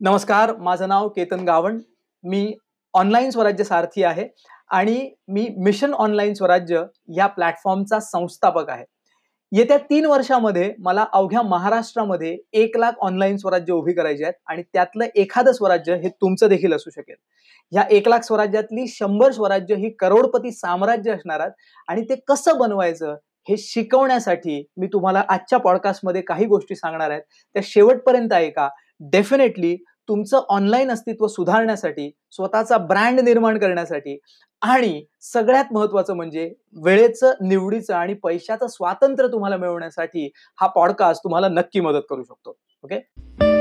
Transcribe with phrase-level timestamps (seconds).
[0.00, 1.78] नमस्कार माझं नाव केतन गावण
[2.24, 2.52] मी
[2.94, 4.26] ऑनलाईन स्वराज्य सारथी आहे
[4.70, 6.82] आणि मी मिशन ऑनलाईन स्वराज्य
[7.16, 8.84] या प्लॅटफॉर्मचा संस्थापक आहे.
[9.52, 15.06] येत्या तीन वर्षामध्ये मला अवघ्या महाराष्ट्रामध्ये एक लाख ऑनलाईन स्वराज्य उभी करायचे आहेत आणि त्यातलं
[15.14, 17.16] एखादं स्वराज्य हे तुमचं देखील असू शकेल.
[17.72, 21.52] या एक लाख स्वराज्यातली शंभर स्वराज्य ही करोडपती साम्राज्य असणार आहेत
[21.88, 23.16] आणि ते कसं बनवायचं
[23.48, 27.22] हे शिकवण्यासाठी मी तुम्हाला आजच्या पॉडकास्टमध्ये काही गोष्टी सांगणार आहेत.
[27.54, 28.68] त्या शेवटपर्यंत ऐका.
[29.02, 29.76] डेफिनेटली
[30.10, 34.18] तुमचं ऑनलाईन अस्तित्व सुधारण्यासाठी स्वतःचा ब्रँड निर्माण करण्यासाठी
[34.62, 40.28] आणि सगळ्यात महत्वाचं म्हणजे वेळेचं निवडीचं आणि पैशाचं स्वातंत्र्य तुम्हाला मिळवण्यासाठी
[40.60, 42.56] हा पॉडकास्ट तुम्हाला नक्की मदत करू शकतो.
[42.84, 43.59] ओके